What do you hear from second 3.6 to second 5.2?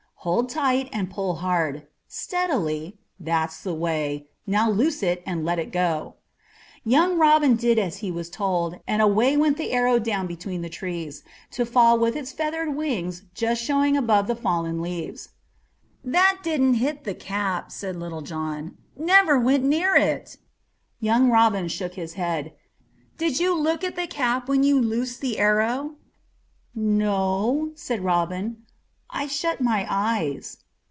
the way. Now loose